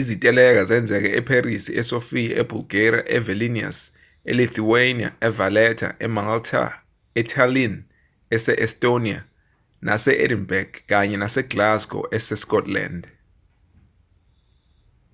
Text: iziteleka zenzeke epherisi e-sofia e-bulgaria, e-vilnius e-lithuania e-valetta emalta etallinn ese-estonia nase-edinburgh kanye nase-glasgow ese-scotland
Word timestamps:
iziteleka 0.00 0.60
zenzeke 0.70 1.10
epherisi 1.20 1.70
e-sofia 1.82 2.32
e-bulgaria, 2.42 3.00
e-vilnius 3.16 3.78
e-lithuania 4.34 5.08
e-valetta 5.28 5.88
emalta 6.08 6.62
etallinn 7.22 7.74
ese-estonia 8.38 9.20
nase-edinburgh 9.88 10.74
kanye 10.92 11.16
nase-glasgow 11.24 12.02
ese-scotland 12.20 13.02